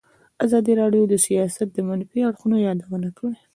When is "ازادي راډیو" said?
0.45-1.03